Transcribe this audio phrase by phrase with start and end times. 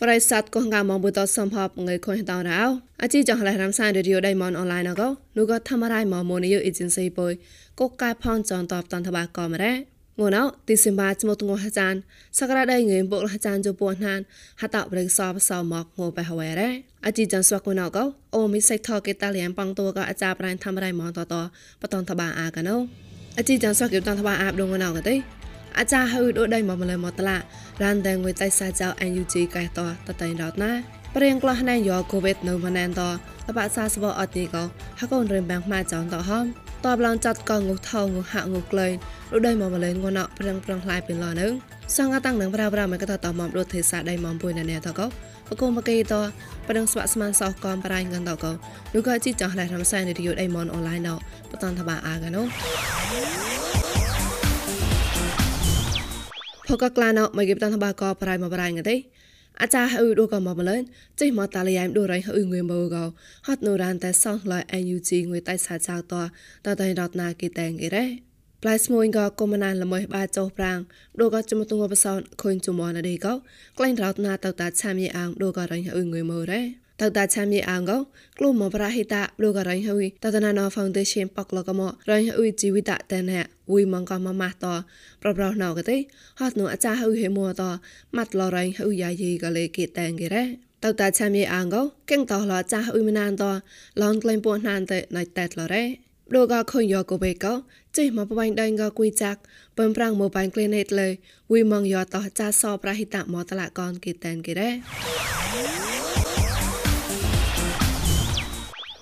[0.00, 2.62] ប្រិស័តកងកាមងបុតសំភពងៃខុញតោរោ
[3.02, 5.02] អជីចងឡៃរំសាយរេឌីយោដៃមនអនឡាញណក
[5.36, 7.32] នូក៏ធម្មរៃមមូនីយោអេเจนស៊ីបុយ
[7.80, 9.74] កកកាយផនចងតបតនតបាកមរ៉ា
[10.20, 11.94] ងួនអោទីសិមាចមតងហាចាន
[12.38, 14.20] សក្តាដៃងឿបុកហាចានជពោះណាន
[14.60, 16.70] ហតប្រេសបសមកងបេហវរ៉ា
[17.06, 17.98] អជីចានស្វកណក
[18.34, 21.34] អូមីសេកថកេតាលៀនប៉ងតួកអាចារ្យប្រៃធម្មរៃមនតត
[21.82, 22.76] បតនតបាអាកណោ
[23.38, 25.14] អជីចានស្វកេតនតបាអាបដងណកទេ
[25.77, 27.37] អាចារ្យហៅដូចដៃមកម្លឹមមកតឡា
[27.83, 30.71] រានតែងងួយតៃសាចៅ NUG កែតតតៃរតណា
[31.15, 33.01] ព្រៀងក្លោះណែយកកូវីដនៅម៉ានត
[33.47, 34.63] តបាសាសបអត់នេះក៏
[34.99, 36.45] ហកូនរៀមបាំងម៉ាចောင်းតហំ
[36.85, 38.93] តបឡងចាត់កងងុថងងហាក់ងុក្លែង
[39.31, 41.51] ដូចដៃមកម្លែងងណព្រៀងប្រងខ្លាយពេលឡនឹង
[41.95, 45.07] សងតាំងនឹងប្រាប្រាមកតតមមរត់ទេសាដៃមមពុយណែតក៏
[45.49, 46.13] បកុំបកេត
[46.67, 48.51] ប្រឹងស្វាក់ស្មានសោះកំប្រៃងន្តក៏
[48.93, 51.09] នោះក៏ជីចង់ឡែរំសាយនៅយុដៃមនអនឡាញណ
[51.51, 52.41] បតនតបាអាកណូ
[56.71, 58.95] ផកក្លាណោមកគេបតនតបាក៏ប្រៃមកប្រៃងទេ
[59.61, 60.79] អាចារ្យអ៊ឺដូក៏មកម្លឹង
[61.19, 63.03] ចេះមកតាលីយ៉ៃដូរៃអ៊ឺងឿមើក៏
[63.47, 66.13] ហត់នូរ៉ានតែសងឡៃ NUG ងឿតៃសាចៅត
[66.65, 68.05] តតៃរតនាគេតែងគេរ៉េ
[68.61, 70.79] ប្លាយស្មួយក៏កុំណានល្មើបាចោប្រាំង
[71.21, 73.33] ដូក៏ជំទងបសោខុញជំមនដេក៏
[73.77, 76.61] ក្លែងរតនាតតាឆាមយអាងដូក៏រៃអ៊ឺងឿមើរ៉េ
[77.01, 77.91] តតាឆាមីអងក
[78.37, 83.39] ក្លូមប្រហិតាលូករៃហើយតតណាណហ្វុងដេ షన్ ប៉កលកមរៃហើយជីវិតតែណែ
[83.71, 84.65] វុយមងកមម៉ាស់ត
[85.21, 85.97] ប្រប្រណៅកទេ
[86.39, 87.63] ហត់នោះអាចារ្យហើយហេមួត
[88.15, 90.43] ម៉ាត់លរៃហើយយាយីកលេគេតែងគេរ៉េ
[90.83, 91.75] តតាឆាមីអងក
[92.09, 93.43] កេងតលចាស់អ៊ុយមណានត
[94.01, 95.83] ឡងក្លែងពោះណានតែណៃតែតលរ៉េ
[96.35, 97.53] ដូក៏ខុញយកកបេកោ
[97.97, 99.39] ចេះមកបបាញ់ដៃក៏គួយចាក់
[99.77, 101.07] ពំប្រាំងមកបាញ់ក្លេនេតលើ
[101.51, 105.80] វីមងយកតចាសោប្រហិតមកតឡាកនគេតែនគេរ៉េ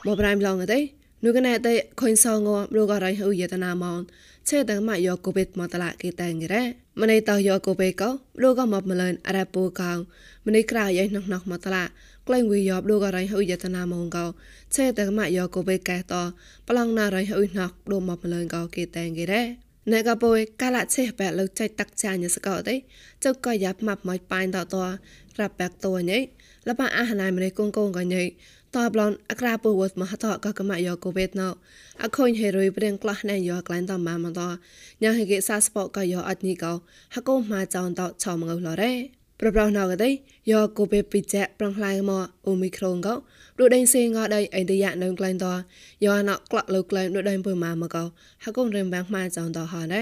[0.08, 0.80] បប្រៃឡងទេ
[1.24, 4.00] នូកណែតែខុញសងងរូករៃហ៊ូយតនាមន
[4.50, 6.64] ឆេតម៉ាយកកូបេតមកតឡាគេតែងរ៉េ
[7.02, 8.10] ម្នៃតយកកូបេកោ
[8.42, 9.92] រូកមកមលនអរ៉ាពូកោ
[10.48, 11.84] ម្នៃក្រៅយ៉ៃណោះណោះមកតឡា
[12.28, 14.26] ក្លែងវីយករូករៃហ៊ូយតនាមនកោ
[14.76, 16.14] ឆេតម៉ាយកកូបេកែត
[16.68, 19.44] ប្លង់ណារៃហ៊ូណោះដូមកមលនកោគេតែងគេរ៉េ
[19.92, 22.76] ណែកបុយកាលាចេះបែលើចៃតាក់ចាញ់សកោទេ
[23.24, 24.76] ចុកក៏យ៉ាប់ម៉ាប់មកប៉ៃតត
[25.40, 26.20] រ៉ាប់បែកតួញ៉ៃ
[26.68, 28.24] លបអាហណៃម្នៃកងកងកញ៉ៃ
[28.76, 31.48] តបឡនអក្រាពវមហតកកមយកកូវេតណៅ
[32.04, 34.42] អខុញហេរុយព្រៀងក្លាស់ណែយកក្លែងតម៉ាមត
[35.04, 36.74] ញ៉ាហេកេសាស្ពកយកអត់នេះកោ
[37.16, 38.94] ហកូម៉ាចောင်းតឆោមងលរ៉េ
[39.40, 43.14] ប្រប្រណៅកទេយកកូវេពីចែប្រងខ្លាយមកអូមីក្រូនកោ
[43.60, 45.46] ដូចដេញសេងកដៃអីតយ៉ានៅក្លែងត
[46.06, 48.04] យកណក្លាក់លើក្លែងដូចដេញពើម៉ាមកោ
[48.44, 50.02] ហកូរឹមបាំងម៉ាចောင်းតហណែ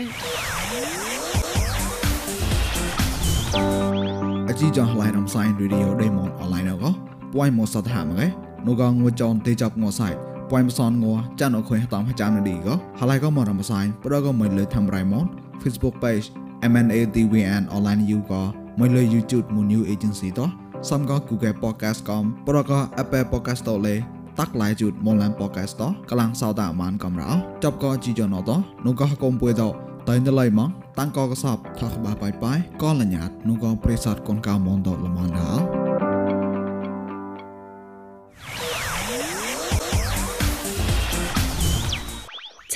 [4.49, 6.91] អជីចងឡៃរំសាយរីឌីអូដេម៉ុនអនឡាញកោ
[7.33, 10.02] ពួយមកសតហាមកេ นูกงวจอนเตจับงอไซ
[10.50, 12.74] ปอยมซอนงัวจันอคอยตามพจามนดีก็
[13.08, 13.72] หลายก็มอรำไซ
[14.02, 15.26] ปรก็ไม่เลยทำไรมอน
[15.62, 16.26] Facebook page
[16.70, 18.42] MNATVN online you ก็
[18.76, 20.46] ไม่เลย YouTube มู new agency ต่อ
[20.88, 23.98] ซ้ำก็ Google Podcast ก็ปรก็ Apple Podcast ต่อเลย
[24.38, 27.28] ตักหลายจุดมอลแลน podcast ต่อกำลังสาวดามันกำรา
[27.62, 29.68] จบก็จีจอนต่อนูก็กงป่วยต่อ
[30.08, 35.75] តែនៅឡៃមកតាំងកកសបថាក្បាបាយបាយក៏លញ្ញាតនោះក៏ប្រិស័តកូនកៅមនដលមនដល់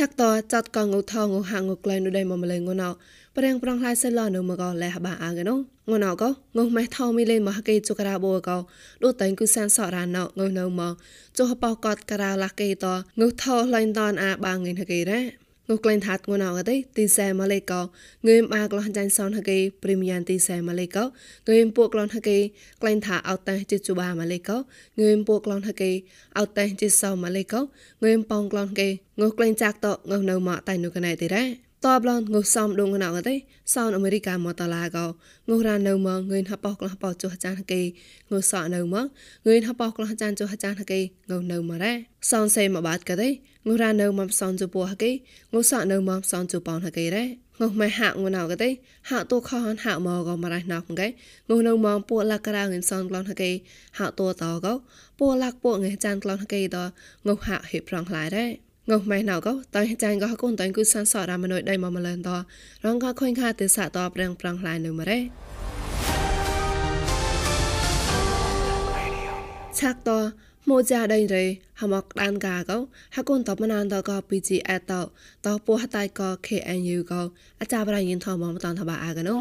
[0.01, 2.89] ឆាក់តចាត់កងងថងហាងងក្លែនុដៃមមលេងណោ
[3.37, 5.55] ប្រេងប្រងឡៃសិលនៅមកលះបាអាកណូ
[5.91, 8.57] ងណោក៏ងងម៉ែថោមីលេមហកេជុក្រាបូក៏
[9.03, 10.27] ដូចតែគឺសានសរ៉ាណោង
[10.59, 10.93] នៅមក
[11.37, 12.85] ចុះបោកតការ៉ាឡាកេត
[13.19, 15.19] ងថោឡៃតនអាបាងងហកេរ៉ា
[15.73, 17.81] ងក្លែងថាត់ងណៅកទេទីសែម៉ាឡេកោ
[18.27, 22.37] ងឿមអាក្លោះចាញ់សនហកេព្រីមយ៉ាងទីសែម៉ាឡេកោងឿមពួកក្លនហកេ
[22.81, 24.57] ក្លែងថាអោតតែជិជូបាម៉ាឡេកោ
[24.99, 25.91] ងឿមពួកក្លនហកេ
[26.37, 28.87] អោតតែជិសោម៉ាឡេកោងឿមប៉ងក្លនកេ
[29.21, 29.87] ងក្លែងចាក់ត
[30.19, 33.35] ងនៅមកតែនុកណៃទីរ៉ា តបឡងងុសំដងណៅទេ
[33.73, 35.05] សោនអាមេរិកាមកតឡាកោ
[35.49, 37.81] ងុរ៉ានៅមកងឿនហបោក្លះបោចុះចានហកេ
[38.31, 39.05] ងុសអនៅមក
[39.45, 40.99] ងឿនហបោក្លះចានចុះចានហកេ
[41.29, 41.93] ងុនៅមករ៉េ
[42.31, 43.29] សោនសេមកបាត់កទេ
[43.67, 45.11] ងុរ៉ានៅមកសោនជពោហកេ
[45.53, 47.25] ងុសអនៅមកសោនជប៉ោហកេរ៉េ
[47.59, 48.69] ងុម៉ែហាក់ងណៅកទេ
[49.09, 51.07] ហាក់តួខហនហាក់មកក៏មករ៉ៃណៅកេ
[51.49, 53.51] ងុនៅមកពួកលកក្រៅងិនសនក្លនហកេ
[53.97, 54.73] ហាក់តួតកោ
[55.19, 56.77] ពួកលកពួកងិចានក្លនហកេត
[57.27, 62.29] ងុហាក់ហេប្រងខ្លាយរ៉េ ងោម៉ៃណៅក៏តៃចាញ់ក៏កូនតៃគូសានសរមណយដៃមកម្លឹងត
[62.85, 65.19] រងក៏ខុញខាទេសៈតប្រាំងប្រាំងឡាយនៅមរ៉េ
[69.79, 70.09] ឆាក់ត
[70.69, 71.45] ម៉ូចាដៃរេ
[71.81, 72.77] ហមកដានកាក៏
[73.15, 74.93] ហកូនតបណានតក៏ PGS ត
[75.45, 77.21] តពោះតៃក៏ KNU ក៏
[77.59, 79.35] អាចារ្យប្រៃយិនថមមតនតបាអាកណូ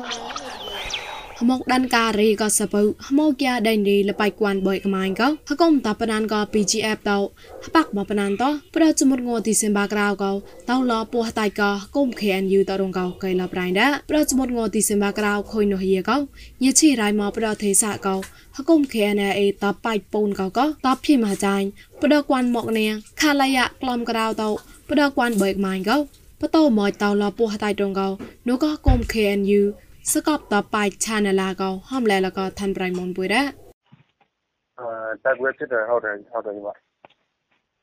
[1.43, 7.19] ហមកដានការីក៏សបើហមកយ៉ាដេនឌីលបៃគួនបុយកម៉ាញ់ក៏ហកុំតាបណានក៏ PGF តោ
[7.65, 10.33] ហបាក់បបណានតោប្រជមុតងទីសេមបាក្រៅក៏
[10.71, 16.17] តោលពោះតៃក៏គុំ KNU តរងក៏កៃលប្រៃដាប្រជមុតងទីសេមបាក្រៅខុយនោះយាក៏
[16.63, 18.15] ញិឈីរៃមកប្រទេសាក៏
[18.57, 21.67] ហកុំ KNA តបៃពូនក៏ក៏តបភីមហាចាញ់
[22.03, 24.51] ប្រគួនមកនាងខាលយៈក្លំក្រៅតោ
[24.91, 25.97] ប្រគួនបុយកម៉ាញ់ក៏
[26.41, 28.09] បតោមកតោលពោះតៃត្រងក៏
[28.49, 29.63] នោះក៏គុំ KNU
[30.12, 33.44] สกอบต่อไปชานาลาก็ห้อมแลแล้วก็ทันปรายมนปุยระ
[34.80, 36.76] อ่าตักเวဖြစ်တယ်ဟုတ်တယ်ဟုတ်တယ်ဒီမှာ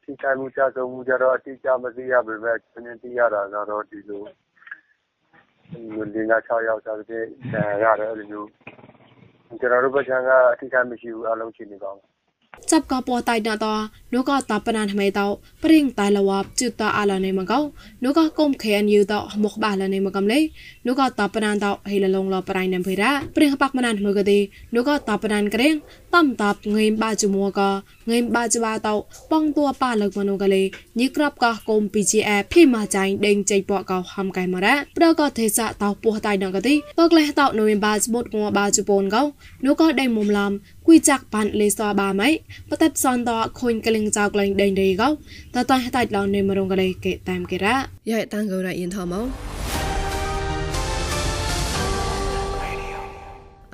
[0.03, 4.23] ထိခိုက်မှုကြဆုံးမှုကြတော့အတိအကျမသိရပေမဲ့သင်သိရတာကတော့ဒီလို
[5.71, 5.81] ဒီ
[6.15, 7.25] လိုငါ6ယောက်စားတဲ့
[7.85, 8.49] ရတယ်အဲ့လိုမျိုး
[9.61, 12.01] ကျွန်တော်တို့ဘက်ကအထိခိုက်မရှိဘူးအလုံးချင်းနေကောင်း
[12.71, 13.75] จับกอปอไตนาตอ
[14.13, 15.27] นูก็ตาปนานทำไมเตา
[15.63, 17.61] ปริงไตละวับจุดตาอาลาในมังเกา
[18.03, 20.43] นูก็ก้มเขียนยูตอหมกบาลาในมังกำเลย
[20.85, 24.39] นูก็ตาปนานเตาให้ละลงรอปรายนันเพระปริงปักมานานมือกดี
[24.75, 25.75] นูก็ตาปนานเกรง
[26.14, 27.70] ตั้มตับเงินบาจูมัวกะ
[28.08, 28.94] เงินบาจูบาเตา
[29.32, 30.64] ป้องตัวป้าเลิกมโนกะเลย
[31.00, 39.22] ยึกรับกะกมปีจีแอพี่มาใจเด้งใจปะกะทำไกมาระประกอบเทศะเตาปัวตายนังกะติตกแลเตาโนเมนบาจบดงัวบาจูปนกะ
[39.64, 42.24] นูก็ได้มุมลำกุยจักปันเลซอบาไหม
[42.70, 45.10] ปะเต็บซอนตอคนกะลิงจากลิงเด้งเดกะ
[45.54, 47.76] ตาตายให้ตายเราในมรงกะเลยเกะตามเกะระ
[48.10, 49.57] ยายตั้งกะระยินทอมเอา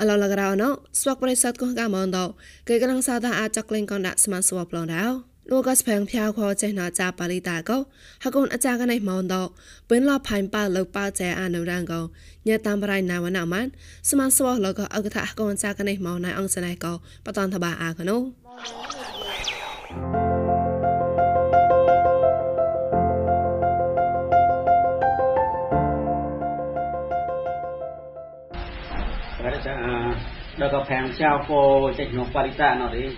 [0.04, 0.70] អឡឡករណោ
[1.00, 2.26] ស្វកប្រិស័តកោកាមនដោ
[2.70, 5.06] គេកំឡុងសាតាអាចក្លែងកនដាក់ស្មានស្វប្លងដោ
[5.52, 7.78] លោកក៏ស្ផាំងផ្យាវខចេះណចាប៉ាលីតាកោ
[8.24, 9.44] ហកូនអាចារ្យកណៃម៉ោនដោ
[9.90, 12.02] បិនឡផៃប៉ាលើប៉ាចែអានុរាងកោ
[12.48, 13.66] ញ៉ាតាមប្រៃណាវណាម៉ាន
[14.10, 16.94] ស្មានស្វលក៏អកថាហកូនអាចារ្យកណៃម៉ោណៃអង្គសណៃកោ
[17.26, 18.18] បតនតបាអាកណូ
[30.59, 33.17] đó có phèn trao cô chạy nó qualita nó đi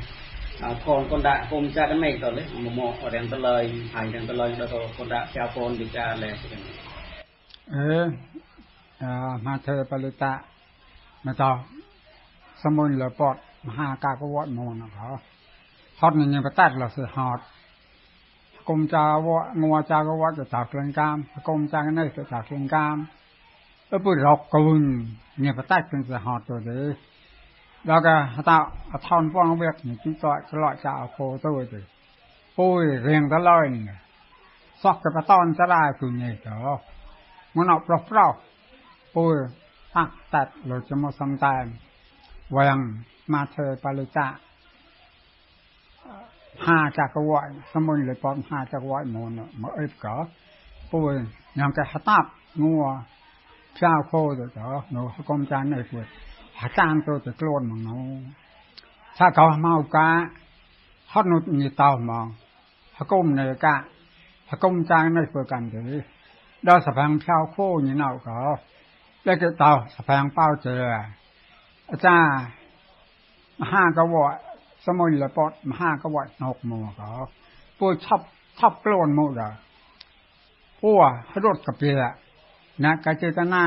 [0.86, 3.72] con con đã cùng cha cái này rồi đấy một một ở đèn tơ lời
[3.92, 6.32] hành đèn tơ lời đó có con đã trao con đi cha lẹ
[9.00, 10.40] ờ mà thơ palita
[11.24, 11.64] mà tao
[12.62, 15.18] สมุนเหลือปอดมหากากวัดมอนนะครับ
[16.00, 17.38] ฮอดนี่ยังไปตัดเราสิฮอด
[18.68, 22.96] กรมจาวะงัวจากวัดจะจากเรื่องกามกรมจากนั่นจะจากเรื่องกาม
[23.88, 24.60] เออปุรอกกุ
[27.87, 28.13] แล้วก็
[28.45, 28.57] ta
[29.09, 31.83] thon phong việc những chú tội cái loại chảo khổ tôi rồi
[32.55, 33.95] ôi riêng ta lời này
[34.83, 36.79] sọc cái ton sẽ ra từ nhảy đó
[37.55, 38.35] nó nọc lọc rau
[39.13, 39.35] ôi
[39.93, 41.65] tạc tạt rồi cho một sông tài
[42.49, 42.93] vàng
[43.27, 44.33] mà thề bà lưu tạ
[46.59, 50.17] hà chả có gọi xong mình lấy bọn hà chả gọi một mà ếp cỡ
[50.91, 52.97] ôi nhằm cái hát tạp ngua
[53.79, 56.05] chào khô rồi đó nó không chán này rồi
[56.61, 58.19] හටාන්තෝ තකලෝන් මනෝ
[59.17, 60.15] සකව මෞකා
[61.11, 62.25] හනුත් නිතව මෝ
[62.97, 63.79] හකොම් නේකා
[64.49, 65.81] හකොම් chang nai pơ kan de
[66.65, 68.57] da sa phang phao khô như nào có
[69.25, 70.75] lấy cái tàu sa phang bao giờ
[71.87, 72.17] à cha
[73.71, 74.35] ห้าก็วอด
[74.85, 77.09] สมุนละปอดห้าก็วอดหกโมก็
[77.77, 78.21] ปูชอบ
[78.59, 79.49] ชอบกลนโมดะ
[80.81, 80.89] ปู
[81.43, 82.03] รถกับเปีย
[82.83, 83.65] นะกะเจตนา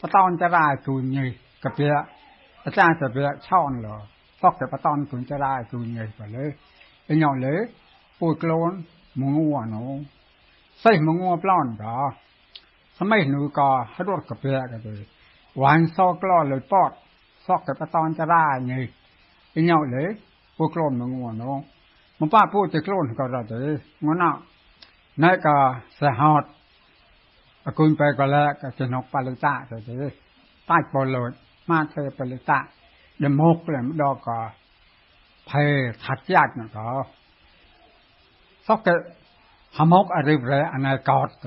[0.00, 1.30] ตะตอนจะราจูนยี่
[1.64, 1.88] ကပြေ
[2.66, 3.98] အစမ်းစပြေချောင်းလော
[4.40, 6.44] စောက်တဲ့ပတန်ကွန်ကြရာကွန်ငယ်ပါလေ
[7.10, 7.54] အညောလေ
[8.18, 8.72] ပူကလုံး
[9.20, 9.90] นငူဝနော
[10.82, 11.94] စိတ်မငူပလောင်းတာ
[12.98, 15.00] สมัยหนูก็ฮัดรกับเพื่อกันเลย
[15.62, 16.92] วานซอกล้อเลยปอด
[17.46, 18.74] ซอกกับตอนจะได้ไง
[19.50, 20.06] ไอ้เงาเลย
[20.56, 21.58] ปูกโคลนมันงัวน้อง
[22.18, 24.30] มันป้าพูดจะโคลนก็ได้เลยงัวน่ะ
[25.22, 25.56] นายก็
[25.96, 26.44] เสะหอด
[27.66, 30.12] อกุลไปก็แล้วก็จะนกปลาลูกจ้าเลย
[30.66, 31.30] ใต้ปลอเลย
[31.68, 32.64] මාතර පළතා
[33.20, 34.26] දෙමෝක්‍රම ඩෝක
[35.46, 37.04] පේ හත්යක් නතෝ
[38.68, 38.86] සොක
[39.74, 41.42] හමොක් අරිබ්‍රය අනකෝත්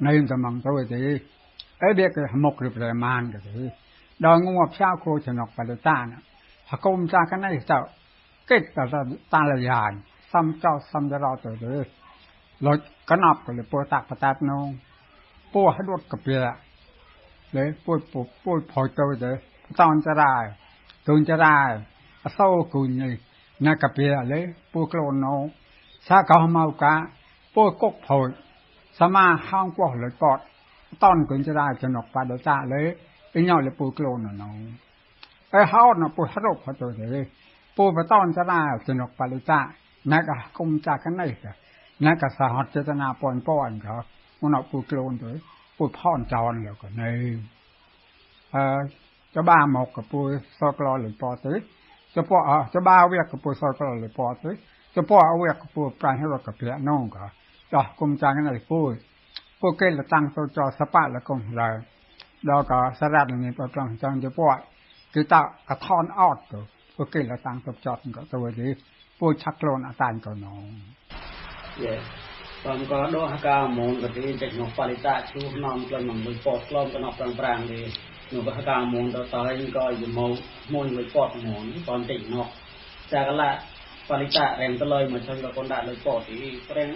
[0.00, 1.14] නයින් තමන් තෝදේ
[1.82, 3.70] ඒ දෙක හමොක් රිබ්‍රය මාන් ගතේ
[4.20, 6.10] ඩෝංගුම ක්ෂා කෝචනක් පළතාන
[6.68, 7.82] හකොම් සාකනයි තව
[8.48, 8.92] කෙත් තස
[9.30, 9.96] තාලයන්
[10.32, 11.84] සම්චෝ සම්දරෝ තෝදේ
[12.60, 12.72] เรา
[13.08, 14.68] กระนับกันเลยปวดตากประตาดนอง
[15.52, 16.44] ปวดให้รวดกับเปลือ
[17.52, 19.36] เลยปวดปวดปวดพอเจ้าเลย
[19.78, 20.34] ตอนจะได้
[21.06, 21.58] ตุนจะได้
[22.34, 23.12] โซ่กุนนี่
[23.64, 25.42] นักเปียเลยปวดโกรนนง
[26.06, 26.94] ชาเขาเมากะ
[27.54, 28.30] ปวดกกพอย
[28.98, 30.38] สมาห้างปวดเลยปอด
[31.02, 32.84] ตอนกุนจะได้ชนกปาลตาเลย
[33.30, 34.56] ไอ้เงาเลยปูกลนน้อง
[35.50, 37.24] ไอ้เฮาน่ะปูฮารบเขาตัวเลย
[37.76, 39.60] ปูไปตอนจะได้สนกปาลิตา
[40.10, 40.22] นัก
[40.56, 41.26] กุมจากกันได้
[42.04, 43.94] นักสหัสเจตนาปอนป้อนเขา
[44.40, 45.28] มันเอาปูกลนตัว
[45.76, 47.02] ปูพ่อนจอนแล้วก็ใน
[48.52, 51.54] เอ่อច្បាមកកពួយសក្លលិពទៅ
[52.16, 54.50] ចពអច្បាវាកពួយសក្លលិពទៅ
[54.96, 57.24] ចពអវាកពួយប្រាញ់រកព្រានងក៏
[57.74, 58.92] ដោះគុំចាងណៃពួយ
[59.60, 61.70] ពួកគេលតាំងទៅចសបៈលកងឡើ
[62.50, 64.40] ដល់ក៏សារ៉ាត់នេះប្រត្រង់ចង់ចព
[65.14, 65.34] គឺត
[65.68, 66.60] កថនអត់ទៅ
[66.96, 68.72] ពួកគេលតាំងទៅចតក៏ទៅនេះ
[69.20, 70.62] ពួកឆាក់ខ្លួនអតាញ់ក៏នង
[71.86, 72.02] Yes.
[72.64, 77.86] បំក៏ដោះកាមូនក៏ទីចេញមកបរិតាឈូនំក្លិនមកមួយពតក្លំក៏ណប់ប្រាំងប្រាំងនេះ
[78.32, 79.42] នោះក៏កាមូនទៅតើ
[79.76, 80.32] ក៏យមក
[80.72, 82.46] មួយមួយពតមូនតនតិចនោះ
[83.12, 83.50] ចាកឡា
[84.08, 86.88] បរិតារែងទៅលើមកជួយក៏កូនដាក់លើពតទីប្រេង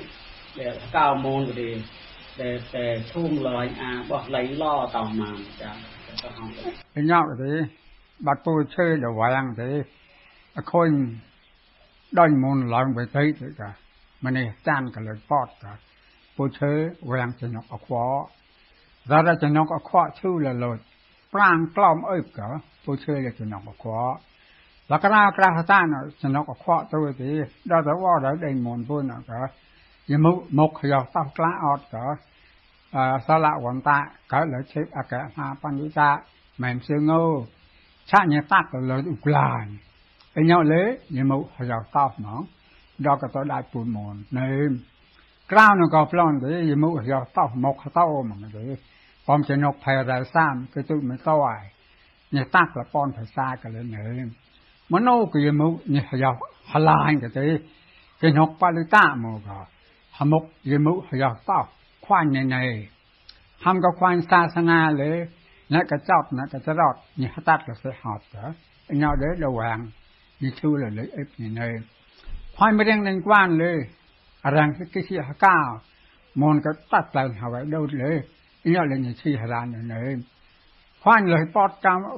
[0.59, 1.69] ដែលកាមូនក៏ទី
[2.41, 4.64] តែតែឈូមឡើយអាបោះឡៃឡ
[4.97, 5.71] តោមកចា
[6.23, 6.49] ក៏ហង
[6.95, 7.53] ទៅញ៉ាក់ទេ
[8.26, 9.71] បាត់ពូឈើដល់វាំងទេ
[10.59, 10.91] អខុញ
[12.19, 13.69] ដាញ់មូនឡើងไปទៅទៅចា
[14.25, 15.73] ម្នេះចានកលើពតក៏
[16.37, 16.73] ពូឈើ
[17.12, 17.95] វាំងចំណុកអខ្វ
[19.11, 20.79] ររចំណុកអខ្វឈូលលុត
[21.35, 22.49] ប្រាងក្លំអើបក៏
[22.85, 23.95] ពូឈើចំណុកអខ្វ
[24.91, 25.87] លក្ខណៈក្រាស់តាន
[26.23, 27.31] ចំណុកអខ្វទៅទី
[27.71, 29.41] ដល់ទៅវដល់ដេញមនពុនក៏
[30.11, 32.07] យមុមុខយោតោះក្លាអត់ក៏
[32.95, 33.99] អសាលវន្តា
[34.33, 36.11] ក៏លើឈិបអកហាបញ្ញតា
[36.62, 37.23] មិនសឹងោ
[38.11, 39.64] ឆាញតាក់លើឧក្លាន
[40.37, 40.83] អញ្ញលេ
[41.17, 41.38] យមុ
[41.71, 42.41] យោតោះហ្មង
[43.07, 44.49] ដល់ក៏ទៅដាច់ពូនមននៅ
[45.53, 48.67] ក្រៅនោះក៏ប្លន់ទេយមុយោតោះមកតោហ្មងទេបំចំណុកផែរ៉ាសាមគឺទុមិនតោហើយញតាក់លប៉ុនភាសាក៏លើនៅមនោគយមុញយោហឡាញក៏ទេគេញុកបលិតាមកក៏ហមុកយមុយោតោះខ្វាញ់ណៃណៃហំក៏ខ្វាញ់សាសនាលើអ្នកក៏ចប់អ្នកក៏ចរត់ញតាក់លសេហត់ទៅ
[49.26, 51.71] om cho nó phải ra sam cái tôi mới tao ai
[52.31, 54.25] nhà tác là con phải xa cả lên nữa
[54.88, 57.59] mà nô cái mu nhà giàu hà lan cái thế
[58.21, 59.64] cái nhóc ba lư ta mà cả
[60.11, 61.69] hà mục cái mu giàu tao
[62.00, 62.88] khoan này này
[63.61, 65.26] ham có khoan xa sang nga lệ
[65.69, 68.52] nãy cái chót nãy cái chót nhà tác là sẽ họp cả
[68.88, 69.90] nhau đấy đầu hàng
[70.40, 71.73] như chưa là lấy ép này này
[72.57, 73.81] khoan mới đang liên quan lên
[74.43, 75.81] rằng cái cái sự cao
[76.35, 78.21] môn cái tắt lại hà vậy đâu lấy
[78.64, 80.25] 124 halalan na rin.
[81.04, 82.16] Hoan lo hipot kam,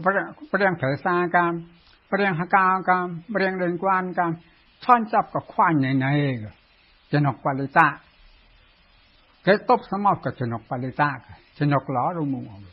[0.51, 1.67] parang persa kam,
[2.11, 4.39] parang hakaw kam, parang lingkwan kam,
[4.81, 6.47] chon chap ka kwan na na rin.
[7.11, 7.99] Janok palita.
[9.47, 11.33] Kaya top samap ka janok palita ka.
[11.59, 12.71] Janok lo rumung ako.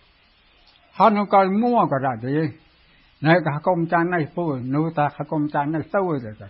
[0.97, 2.49] Hanu ka mua ka dati.
[3.21, 6.47] Nay ka hakom chan nay po, nu ta hakom chan nay sawa ka ka.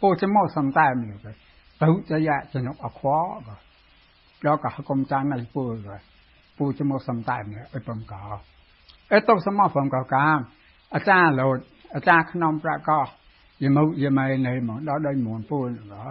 [0.00, 1.30] Po cha mo samtay mo ka.
[1.78, 3.54] Tahu cha ya janok akwa ka.
[4.42, 5.98] Lo ka hakom chan nay po ka.
[6.59, 8.23] ដល់ក៏កុំចានណៃពូក៏ពូจะមកសំតែមអីបំកោ
[9.11, 10.39] អេតបសមប់បំកោកាម
[10.93, 11.57] អាចារ្យលោត
[11.95, 13.01] អាចារ្យក្នុងប្រកោ
[13.63, 16.03] យមុយមៃនៃមកដល់ដល់មួនពូក៏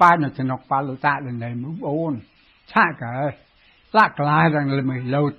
[0.00, 2.12] ប៉ានៅចំណុកប៉ាលុតានៅនៃមុអូន
[2.72, 3.16] ឆាកែ
[3.96, 5.32] ឡាក់ក្លាយរងលមិនលោត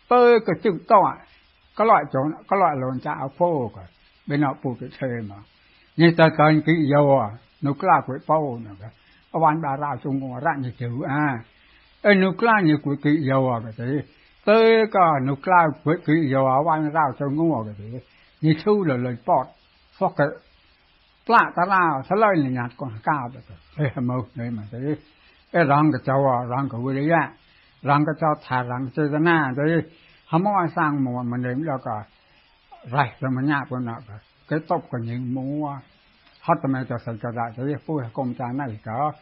[0.09, 1.01] เตอก็จุดต่อ
[1.77, 3.41] ก็ลอยจนก็ลอยลนจะเอาโฟ
[3.75, 3.83] ก็
[4.27, 5.39] เป็นเอาปูกเชยมา
[6.01, 7.29] như ta cần kỹ dầu à
[7.63, 8.89] nó là quỷ bao nữa cả
[9.31, 11.39] ông bà ra chung ngồi à, ra như chữ à
[12.03, 13.87] ấy nó là như quỷ dầu à cái
[14.45, 17.99] tới cả nó là quỷ kỹ dầu à ông ra chung ngồi cái gì?
[18.41, 19.47] Như chú là lời bọt
[19.99, 20.27] phật cái
[21.27, 22.71] lạ ta là sao lời này nhạt
[23.35, 23.41] được
[23.77, 24.79] thế mà đấy mà thế
[25.53, 27.33] cái răng cái cháu à răng cái quỷ đấy à
[28.07, 29.83] cái cháu thà răng chơi ra na đấy
[30.31, 32.05] không có ai sang mình đến đâu cả
[32.91, 33.99] rải rồi mà nhà của nó.
[34.49, 35.79] Cái tóc của những mua
[36.47, 39.13] hattametasalkada så det får kom ta nalka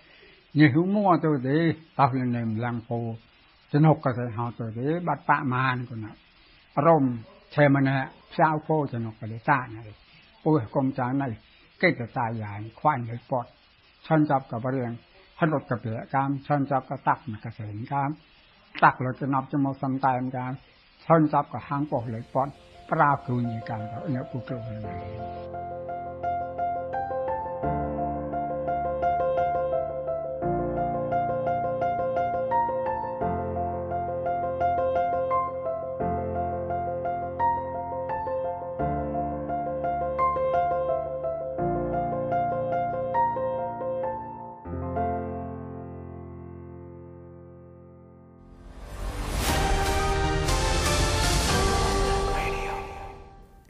[0.55, 3.17] ni humo to de taflen nem lang po
[3.73, 6.11] den hokka se ha to de bat pa man ko na
[6.79, 7.05] arom
[7.53, 9.93] che mana sao po cho nó cái ta này
[10.45, 11.33] po kom ta nal
[11.81, 13.47] cái ta ta ya ni khoan ni pot
[14.09, 14.97] chon chap ka ba reng
[15.39, 18.11] han rot ka pe kam chon chap ka tak na ka sen kam
[18.81, 20.55] tak lo cho nap cho mo sam ta em kam
[21.07, 22.51] chon chap ka hang po le pot
[22.91, 24.89] ปราบครูนีการเขาเนี่ยกูเกิดอะไร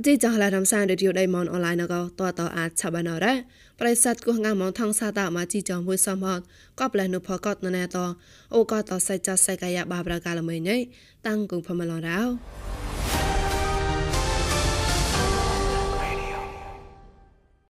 [0.07, 3.35] ជីចឡារំសានរឌីយោដៃម៉នអនឡាញណកតតអាចឆាបានរ៉ា
[3.81, 6.41] ប្រិស័តគោះងាមថងសាតាមកជីចមួយសមហត
[6.79, 7.97] ក៏ប្លែនុផកតណែត
[8.55, 10.77] អូក៏តសៃចាសៃកាយាបាប្រកាលមួយញ៉ៃ
[11.27, 12.21] តាំងគងផមឡរោ